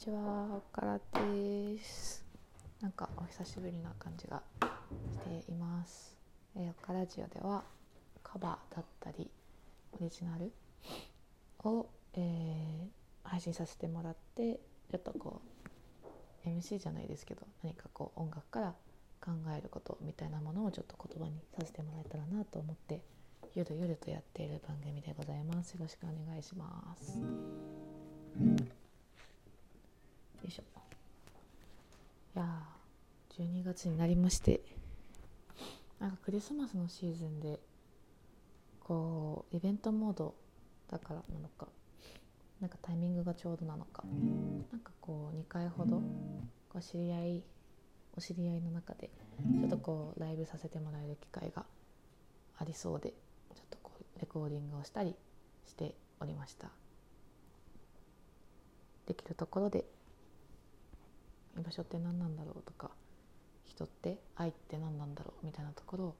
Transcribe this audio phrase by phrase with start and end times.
[0.00, 2.24] ちは、おからです。
[2.80, 4.42] なんかお久しぶりな感じが
[5.12, 6.16] しています。
[6.56, 7.62] えー、おからジオでは
[8.22, 9.30] カバーだったり
[9.92, 10.52] オリジナル
[11.64, 14.58] を、えー配信させてもらって
[14.90, 15.40] ちょっとこ
[16.44, 18.74] う MC じゃないですけど何かこう音楽から
[19.20, 23.02] 考えることみたいなものをちょっと言葉にさせてもらえたらなと思って
[23.54, 25.72] ゆるゆるとやっている番組でございます。
[25.74, 27.20] よろしくお願いします。
[30.42, 30.62] よいしょ。
[32.36, 32.62] いや
[33.38, 34.60] 12月になりまして。
[35.98, 37.60] なんかクリスマスのシーズンで
[38.80, 40.34] こうイベントモード
[40.90, 41.68] だからなのか
[42.58, 44.04] なんかタイミングがちょうどなのか。
[44.72, 45.96] なんかこう2回ほど
[46.70, 47.42] こう知り合い
[48.16, 49.10] お知り合いの中で
[49.60, 51.66] ちょっとこうライブさせてもらえる機会が
[52.58, 53.10] ありそうで
[53.54, 55.14] ちょっとこうレコーディングをしたり
[55.66, 56.70] しておりました。
[59.06, 59.84] できるところで
[61.58, 62.62] 居場所って何なんだろう？
[62.62, 62.90] とか
[63.64, 65.46] 人って愛って何なんだろう？
[65.46, 66.16] みたいなところを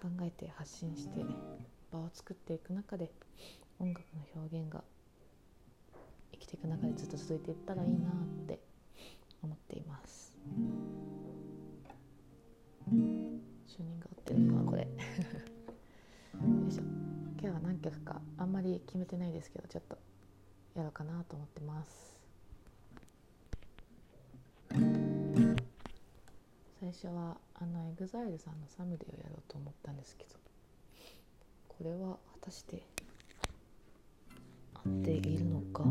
[0.00, 1.24] 考えて発信して
[1.92, 3.10] 場を作っていく中で
[3.78, 4.82] 音楽の表現が
[6.32, 8.12] 生きていく中でずっと続いていったらいいなっ
[8.46, 8.58] て
[9.42, 10.36] 思っています。
[12.86, 14.82] チューニング合ってるのかなこれ。
[16.62, 16.82] よいしょ。
[16.82, 19.98] 今日は何曲かあんまり決めてないですけどちょっと
[20.74, 22.13] やろうかなと思ってます。
[26.84, 30.34] 最初はあの EXILE さんの「サムデー」をやろうと思ったんですけど
[31.66, 32.82] これは果たして
[34.74, 35.84] 合っているのか。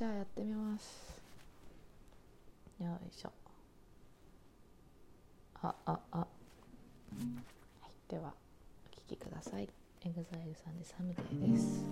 [0.00, 1.20] じゃあやってみます。
[2.82, 3.32] よいしょ。
[5.60, 6.16] あああ。
[6.16, 6.26] は
[7.84, 8.10] い。
[8.10, 8.32] では
[8.90, 9.68] お聴きください。
[10.00, 11.84] EXILE さんで「サムデー」です。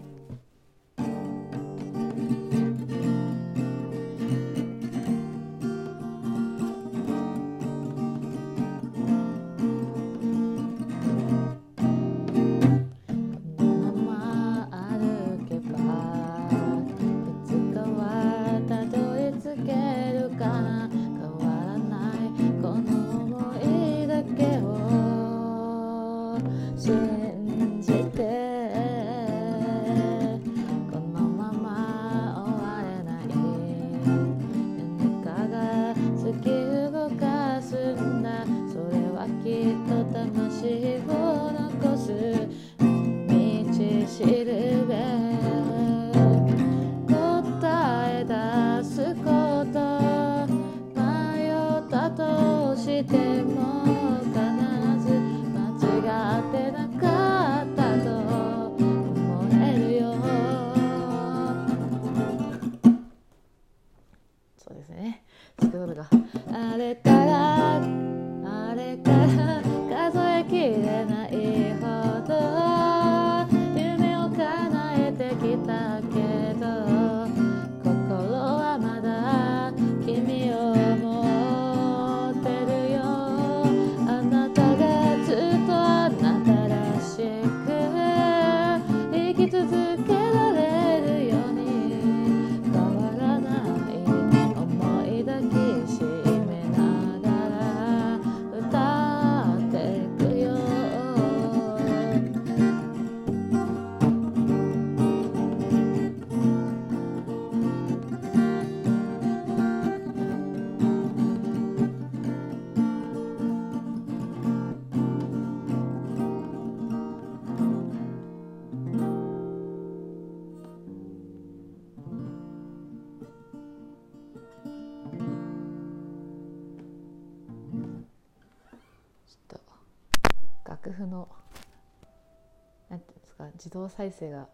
[133.79, 134.49] 動再生が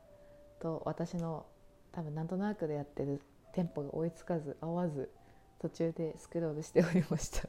[0.61, 1.47] と私の
[1.93, 3.21] 多分なんとなくでやってる
[3.53, 5.11] テンポが追いつかず合わず
[5.61, 7.49] 途中でスクロールしておりました。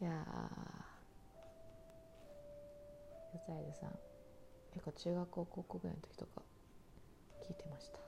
[0.00, 0.14] いやー
[3.32, 3.98] ユザイルさん
[4.72, 6.42] 結構中学校高校ぐらいの時とか
[7.42, 7.98] 聞いてました。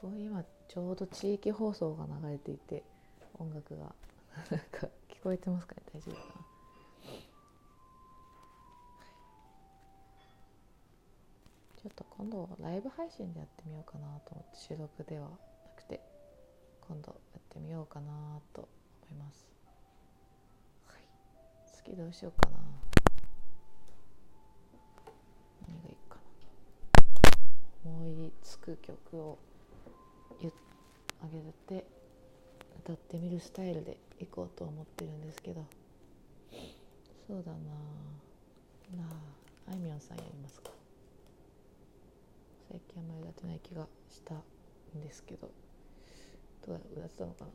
[0.00, 2.84] すごい今ちょうど地域放送が流れていて
[3.38, 3.94] 音楽が。
[4.50, 5.82] なんか聞こえてますかね？
[5.92, 6.14] 大丈夫？
[6.14, 6.46] か な
[11.76, 15.36] ちょっと今度ライブ配信でやってみようかなと思って収録ではな
[15.76, 16.00] くて
[16.88, 18.68] 今度やってみようかなと
[19.08, 19.48] 思います、
[20.86, 21.02] はい、
[21.72, 22.56] 次どうしようかな。
[25.68, 26.16] 何がいいか
[27.84, 27.90] な。
[27.90, 29.38] 思いつく曲を
[30.40, 30.52] 言
[31.22, 31.40] あげ
[31.80, 32.05] て。
[32.86, 35.66] 歌ってみるスタイルでいこうと思ってるんですけど。
[37.26, 37.58] そうだな。
[39.02, 39.10] な
[39.66, 40.70] ああいみょんさんやりますか？
[42.70, 45.50] 最近あんまり歌ってない気がしたんですけど。
[46.64, 47.50] どうや歌ってたのかな？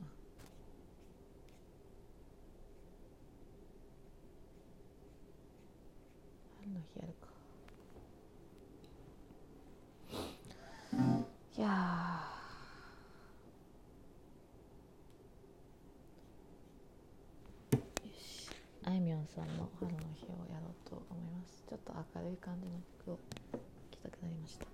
[6.59, 7.30] 春の日やるか。
[18.91, 21.63] あいみょんさんの「春の日」をやろうと思います。
[21.65, 22.73] ちょっと明るい感じの
[23.05, 23.19] 曲を聴
[23.89, 24.65] きたくなりました。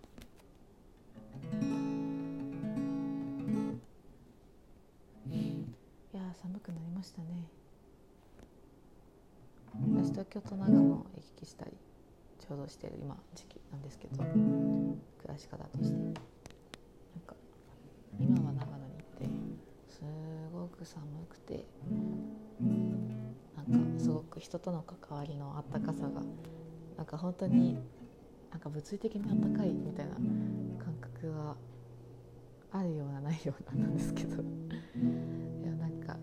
[5.32, 7.48] いや寒くなりましたね。
[9.94, 11.78] 私東京と長野を行き来したり
[12.40, 14.98] ちょうどしてる今時期なんですけど暮
[15.28, 15.96] らし方として。
[15.96, 16.14] なん
[17.24, 17.36] か
[18.20, 19.30] 今は長野に行って
[19.88, 20.02] す
[20.52, 22.07] ごく寒くてなん
[24.38, 26.22] く人との関わりのあったかさが
[26.96, 27.78] なんか本当に
[28.52, 30.16] なんか物理的にあったかいみたいな
[30.84, 31.56] 感覚が
[32.72, 34.36] あるようなないようななんですけど。
[34.42, 36.18] いやなんか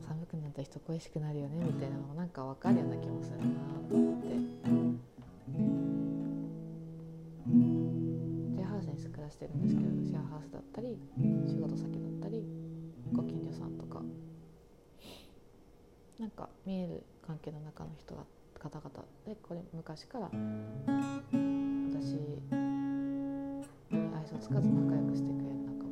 [0.00, 3.44] 寒くなると人恋しくなるよねみたいなのもなんか分かるような気もするな
[3.88, 4.28] と思って。
[8.56, 10.98] シェアハウスに暮らしてるんですけどシェアハウスだったり
[16.26, 18.24] なんか見える関係の中の人が
[18.58, 18.90] 方々
[19.24, 20.38] でこれ昔から私に
[24.12, 25.90] 愛想つかず仲良くしてくれる仲間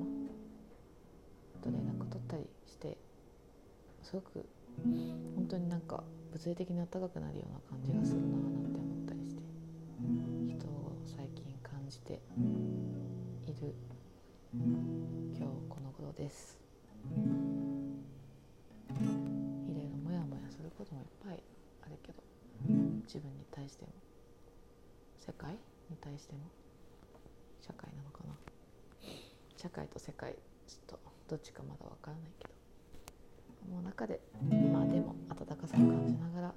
[1.62, 2.98] と連絡取ったりして
[4.02, 4.44] すごく
[5.36, 6.02] 本当になんか
[6.32, 8.40] 物理的にあったかくなるような感じがするななん
[8.72, 9.42] て思ったりして
[10.48, 12.20] 人を最近感じて
[13.46, 13.72] いる
[14.52, 14.72] 今
[15.32, 16.58] 日この頃です。
[20.84, 21.42] こともいっぱい
[21.86, 22.22] あるけど
[23.06, 23.92] 自分に対しても
[25.18, 25.58] 世界
[25.90, 26.40] に対しても
[27.60, 28.34] 社会なのかな
[29.56, 30.36] 社会と世界
[30.66, 32.54] ちょっとどっちかまだ分からないけど
[33.72, 34.20] もう中で
[34.72, 36.54] まあでも温かさを感じながら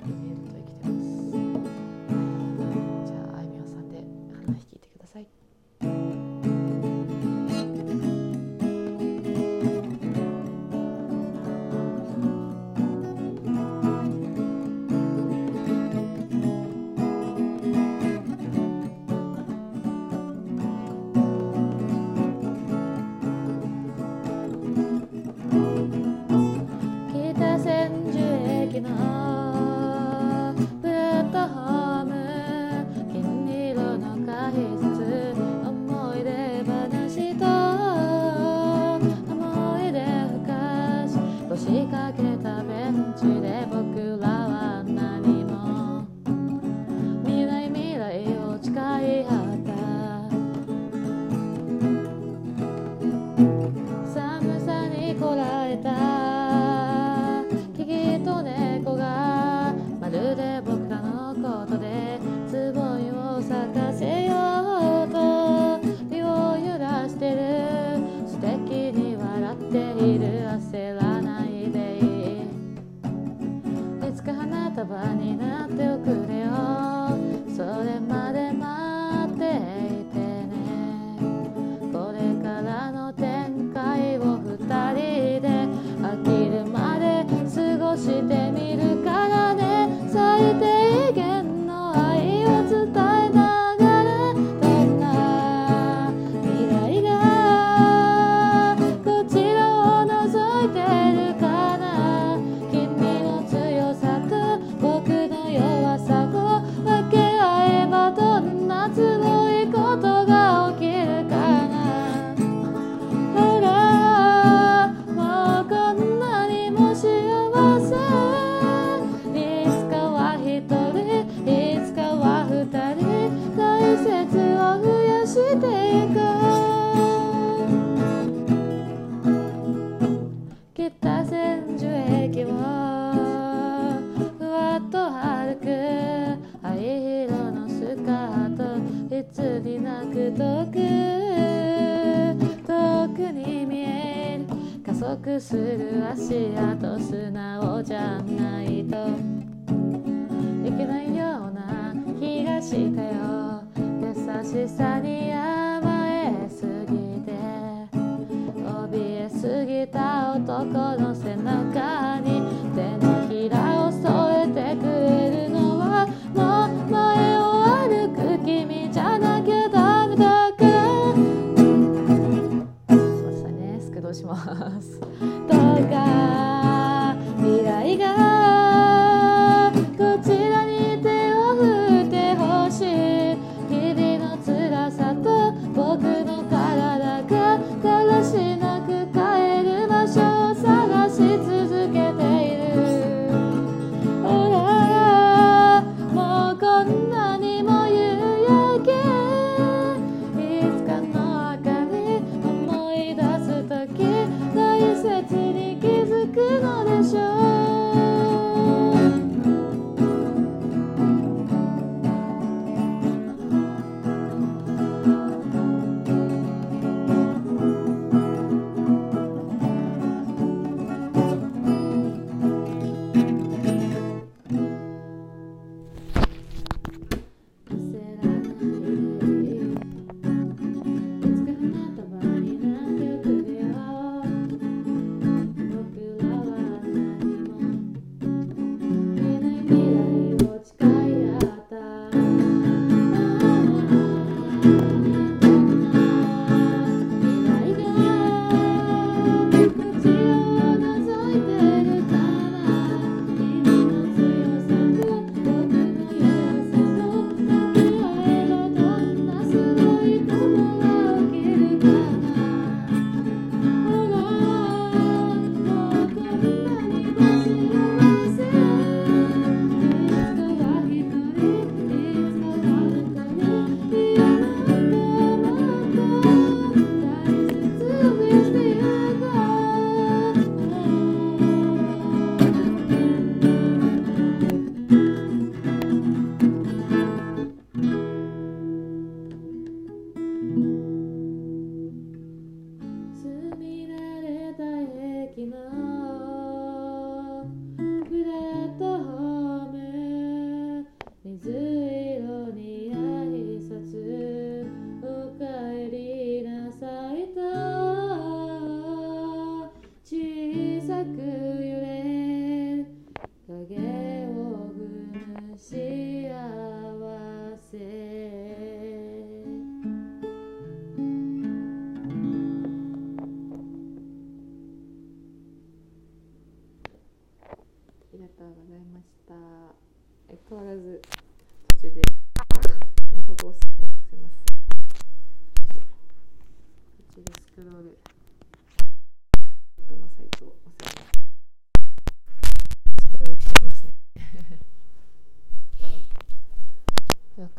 [0.00, 0.92] メールと生きてます。
[3.06, 3.98] じゃああいみょんさんで
[4.46, 5.26] 話聞いてください。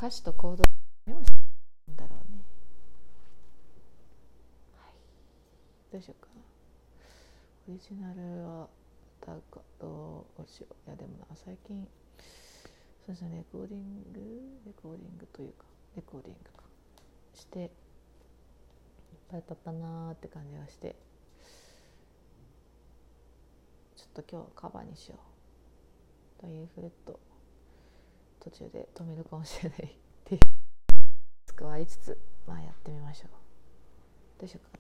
[0.10, 0.64] 歌詞とコード
[1.06, 1.32] メモし
[1.86, 2.40] たんだろうね。
[4.76, 4.94] はい。
[5.92, 6.42] どうしようかな。
[7.68, 8.68] オリジナルは
[9.22, 11.88] だがどうしよういやでもな最近
[13.06, 14.20] そうですねレコーディング？
[14.66, 16.64] レコーディングというかレコーディングか
[17.36, 17.70] していっ
[19.30, 20.96] ぱい歌ったなーって感じがして
[23.96, 25.18] ちょっと今日はカバーにしよ
[26.40, 27.20] うというフレット
[28.40, 29.80] 途中で止めるかもしれない。
[29.80, 29.88] っ
[30.26, 30.42] ていう
[31.46, 32.18] つくわりつつ
[32.48, 33.30] まあやってみましょう。
[34.40, 34.78] どうしようか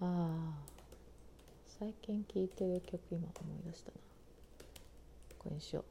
[0.00, 0.06] な。
[0.06, 0.64] ああ
[1.78, 3.96] 最近聴いてる曲今思い出したな。
[5.38, 5.84] これにしよう。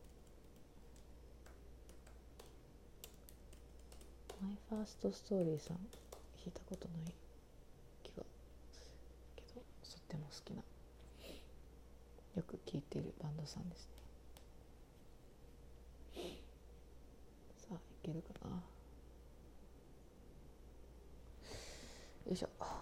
[4.44, 5.86] マイファーストストーリーさん弾
[6.48, 7.14] いたことない
[8.04, 8.24] 気が
[9.36, 9.62] けどと
[9.98, 10.62] っても好きな。
[12.36, 13.88] よく聴いてるバンドさんです
[16.16, 16.32] ね。
[17.58, 18.50] さあいけるかな？
[18.50, 18.62] よ
[22.32, 22.50] いしょ。
[22.60, 22.82] あ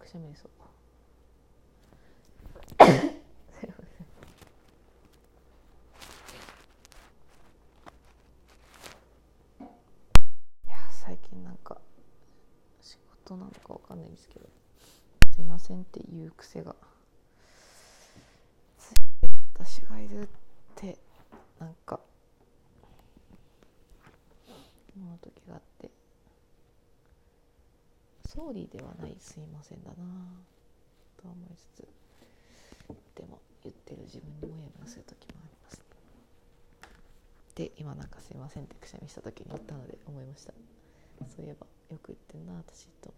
[0.00, 0.50] くしゃみそう
[2.78, 4.12] すいません
[13.24, 14.46] 当なのかわかんですけど。
[15.34, 16.76] すいませんっていう癖が。
[18.78, 19.00] ついて
[19.54, 20.28] 私がいるっ
[20.74, 20.98] て
[21.58, 21.98] なんか
[24.96, 25.90] 思う時があって。
[28.28, 29.96] ソーリーではないすいませんだな
[31.20, 31.86] と思いつつ
[33.14, 35.82] でも言ってる自分にもやもやする時もあります。
[37.54, 40.54] で今なんかすいませんってくしゃみした時に言ったので思いました。
[41.36, 43.12] そういえばよく言ってんな私と。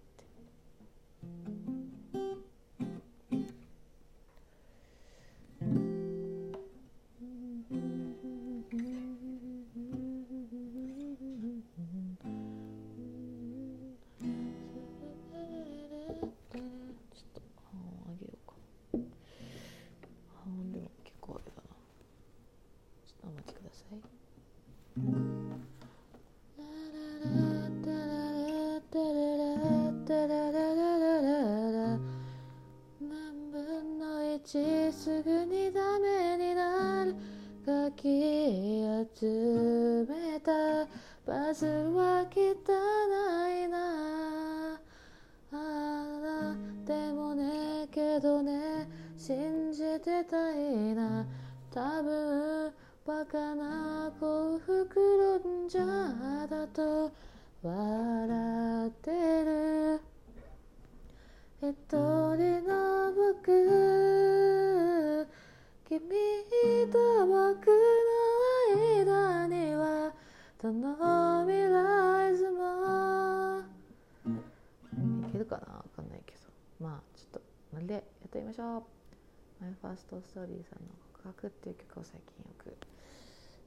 [80.26, 82.76] ストーリーさんの告白」っていう曲を最近よく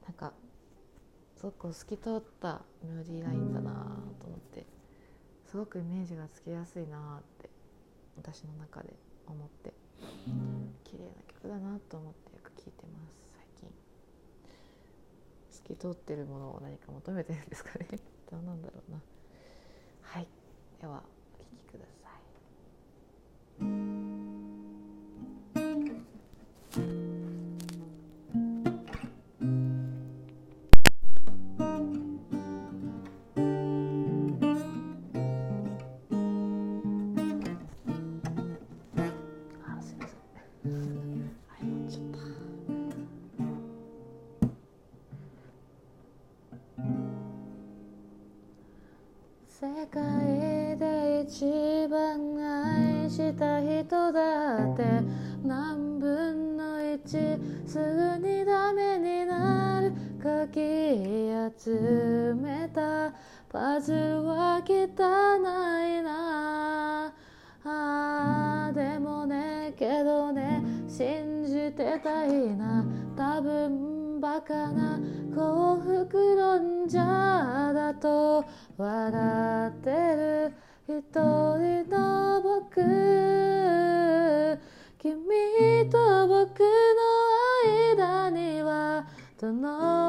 [0.04, 0.32] なんか
[1.36, 3.72] すごく透き通ったメロディーラインだな
[4.20, 4.66] と思って
[5.46, 7.48] すごくイメージがつきやすいなって
[8.16, 8.92] 私の中で
[9.26, 9.72] 思って
[10.84, 13.70] 綺麗な曲だなと思ってよく聴いてます最近。
[15.50, 17.86] 透き通ってるものを何か求めてるんですかね。
[18.30, 19.00] どうなんだろうな
[49.90, 54.82] 界で一番愛した人だって
[55.42, 57.18] 何分の一
[57.66, 60.60] すぐにダメになるかき
[61.58, 63.12] 集めた
[63.48, 67.12] パズルは汚いな。
[67.64, 72.84] あでもねけどね信じてたいな。
[73.16, 74.98] 多分バカな
[75.34, 76.98] 幸福論者
[77.72, 78.44] だと
[78.78, 80.52] 笑ってる
[80.86, 82.80] 一人の僕。
[84.98, 86.66] 君と僕の
[87.96, 89.04] 間には
[89.40, 90.07] どの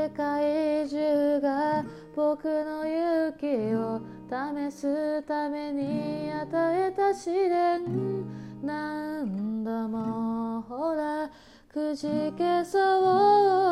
[0.00, 1.84] 世界中が
[2.16, 8.24] 僕の勇気を試すために与えた試練。
[8.62, 11.28] 何度もほら
[11.68, 12.78] くじけそ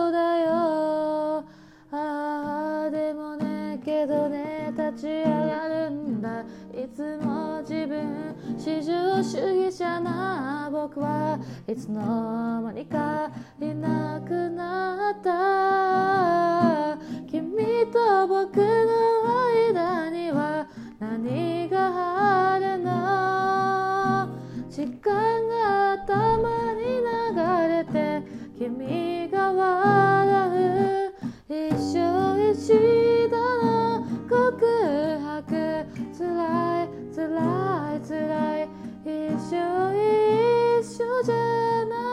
[0.08, 1.44] うだよ。
[1.92, 6.07] ああでもねけどね立ち上がるんだ。
[6.98, 13.30] つも自分至上主義者な僕はいつの間にか
[13.61, 16.98] いなくなった
[17.30, 18.64] 君と僕の
[19.76, 20.66] 間には
[20.98, 24.28] 何があるの
[24.68, 27.06] 時間が頭に流
[27.68, 28.26] れて
[28.58, 30.48] 君が笑
[31.06, 31.14] う
[31.48, 34.77] 一生一度の告白
[37.28, 38.68] 辛い辛い
[39.04, 39.52] 一生
[40.80, 41.34] 一緒じゃ
[41.84, 42.07] ない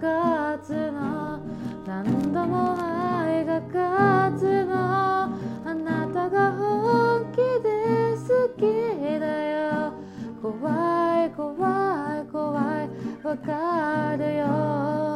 [0.00, 1.40] がつの
[1.86, 9.92] 何度も愛が勝つのあなたが本気で好きだよ。
[10.40, 13.26] 怖い怖い怖い。
[13.26, 15.11] わかるよ。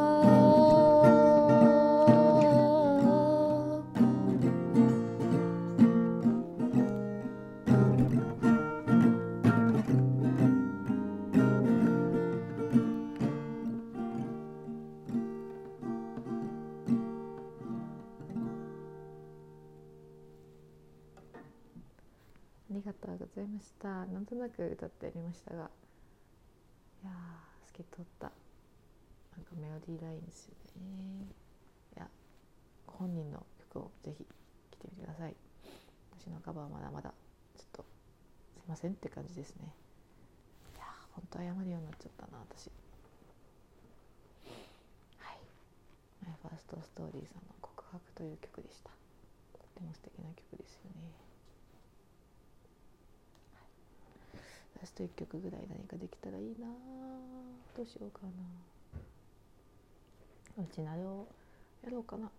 [23.37, 23.87] ございました。
[24.09, 25.69] なんとなく歌ってやりましたが、
[27.03, 27.11] いや、
[27.69, 28.31] 透き通った
[29.37, 31.29] なんかメロディーラインですよね。
[31.95, 32.09] いや、
[32.87, 34.33] 本人の曲をぜひ聴
[34.73, 35.35] いてみてください。
[36.17, 37.13] 私のカバーはまだまだ
[37.55, 37.85] ちょっと
[38.57, 39.69] すいませんって感じですね。
[40.73, 42.71] いやー、本当謝るようになっちゃったな、私。
[45.21, 45.37] はい。
[46.25, 48.89] マイファーストストーリーさんの告白という曲でした。
[49.53, 51.26] とても素敵な曲ですよね。
[54.79, 56.67] ラスト1曲ぐらい何かできたらいいな
[57.75, 58.31] どうしようかな。
[60.63, 61.27] うちなれを
[61.83, 62.29] やろうかな。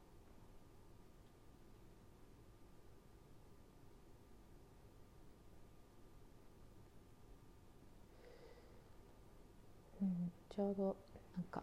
[10.00, 10.96] うんちょうど
[11.36, 11.60] なんか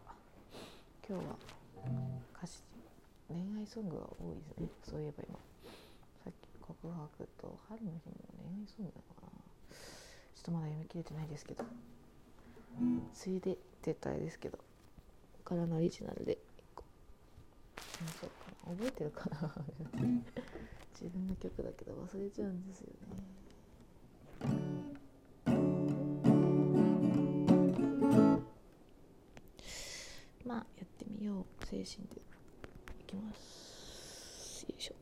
[1.07, 1.35] 今日は
[2.37, 2.61] 歌詞
[3.29, 4.67] 恋愛ソングが多いですね。
[4.83, 5.39] そういえば今
[6.23, 9.44] さっき告白と春の日も恋愛ソングなのかな。
[10.45, 11.63] とまだ読み切れてないですけど。
[13.13, 14.59] ついでって言ったらあれですけど。
[15.43, 16.83] からのオリジナルで一個。
[17.99, 18.75] 何しようかな。
[18.75, 19.55] 覚えてるかな。
[20.93, 22.95] 自分の曲だけど忘れちゃうんですよね。
[30.45, 31.65] まあやってみよう。
[31.65, 32.21] 精神で。
[33.01, 34.63] いきます。
[34.69, 34.95] よいしょ。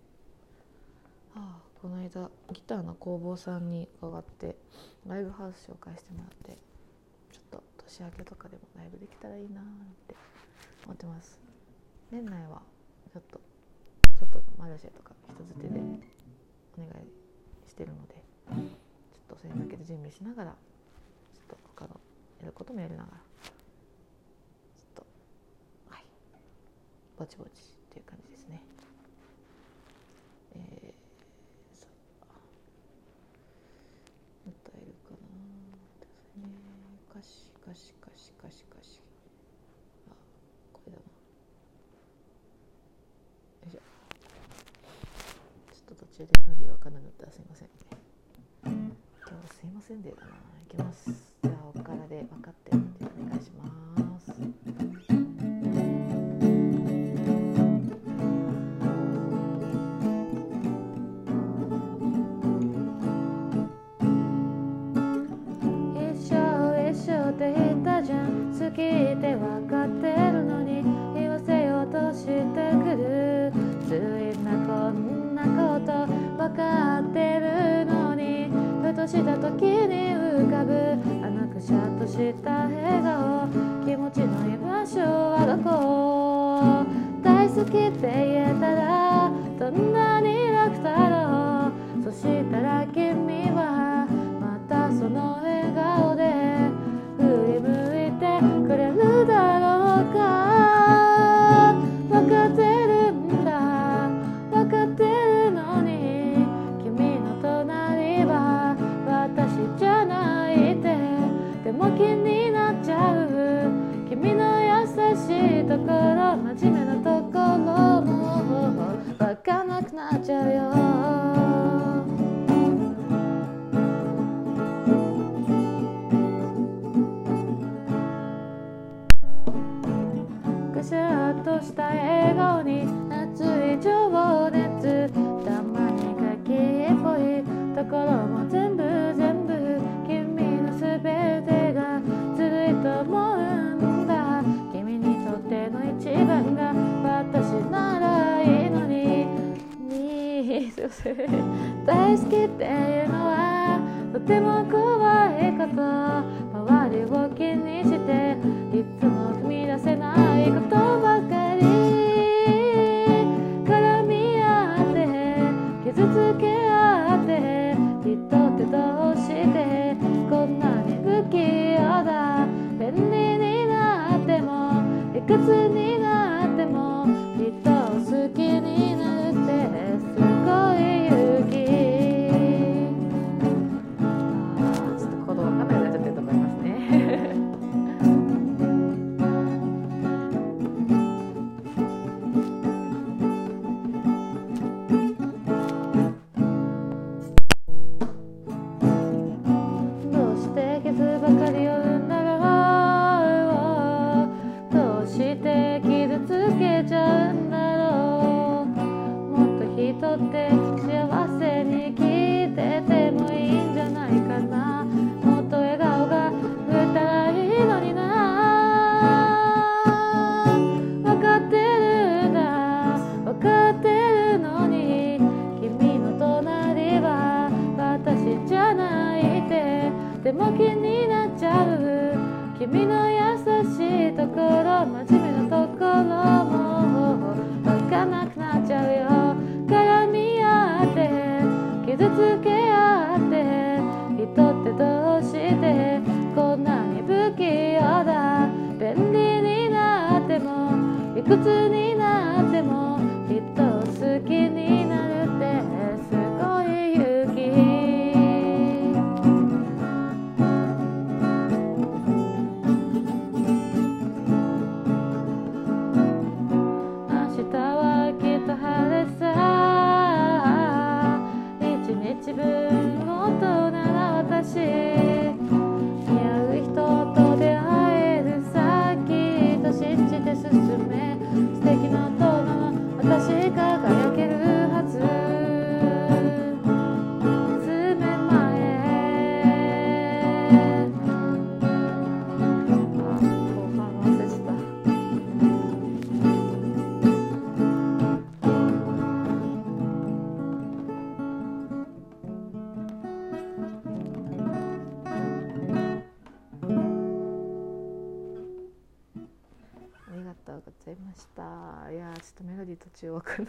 [1.36, 4.56] ああこの間ギターの工房さんに伺って
[5.07, 6.57] ライブハウス紹介してもらって
[7.31, 9.63] ちょっと年明けとかでもライブできたらいいなっ
[10.07, 10.15] て
[10.85, 11.39] 思ってます。
[12.11, 12.61] 年内は
[13.11, 13.39] ちょっと
[14.19, 15.79] 外のマルシェとか人づてで
[16.77, 21.99] お願いしてるのでちょっとそれに向けて準備しながらちょっと他の
[22.39, 23.17] やることもやりながら
[24.77, 25.05] ちょっと
[25.89, 26.05] はい
[27.17, 27.51] ぼちぼちっ
[27.93, 28.61] ていう感じですね
[30.55, 31.87] えーさ
[32.21, 32.25] あ
[34.47, 35.17] 歌えるかな
[35.99, 36.45] ですね
[37.09, 39.01] 歌詞歌詞歌詞歌詞歌詞
[40.09, 40.13] あ
[40.73, 41.03] これだな
[43.65, 43.79] よいしょ
[45.73, 46.05] ちょっと
[46.73, 47.69] 分かんなかったらすいません
[48.65, 50.31] 今日はすいませんでだな。
[50.63, 51.12] いきます。
[51.43, 52.92] じゃあおからで分かって。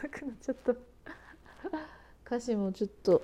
[0.05, 0.73] なくなっちゃった。
[2.27, 3.23] 歌詞もちょっと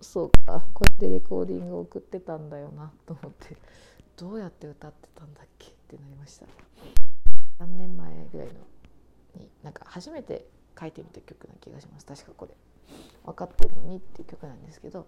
[0.00, 0.66] そうか。
[0.74, 3.56] こうやってレコーディングを送ってたんだよなと思って。
[4.16, 6.46] どうやって歌ってたんだっけってなりました。
[7.60, 8.54] 3年前ぐらいの
[9.36, 10.46] になんか初めて
[10.78, 12.06] 書いてみた曲な気がします。
[12.06, 12.54] 確かこれ。
[13.24, 15.06] 分かってるのにっていう曲なんですけど。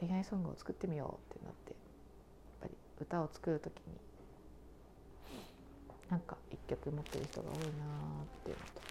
[0.00, 1.78] 恋愛ソングを作ってみようってなってやっ
[2.62, 4.00] ぱり歌を作る時に
[6.12, 8.82] なんか一曲持ってる人が多いなーっていうのと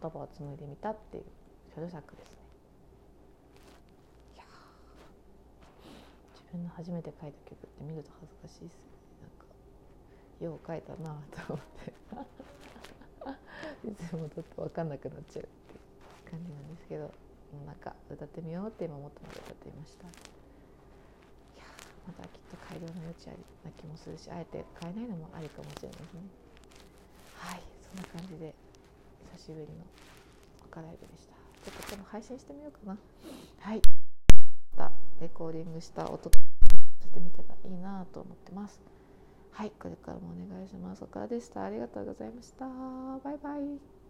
[0.00, 1.24] 言葉を紡いでみたっていう
[1.74, 2.36] 所作ですね。
[4.36, 4.44] いや
[6.30, 9.26] 自分の初めて書いた曲って見ると恥ずかしいですよね。
[9.26, 9.50] なんか
[10.46, 11.10] よう書いたな
[11.44, 11.90] と思って。
[13.90, 15.76] いつもちょっと分かんなくなっちゃうってい
[16.28, 17.10] う感じなんですけど。
[17.66, 20.31] なんか歌ってみようって今思ったので歌ってみました。
[22.06, 26.20] まだきっと改良の余地ありな気もするしあえて変えないのもありかもしれないですね。
[27.38, 28.54] はいそんな感じで
[29.38, 29.84] 久しぶりの
[30.70, 31.34] 赤ライブでした。
[31.62, 32.98] ちょっとこの配信してみようかな。
[33.60, 33.82] はい。
[34.76, 38.80] またレコーディングした音としてみたらいいなと思ってます。
[39.52, 41.04] はいこれからもお願いします。
[41.04, 41.64] 岡田でした。
[41.64, 42.66] ありがとうございました。
[42.66, 44.01] バイバイ。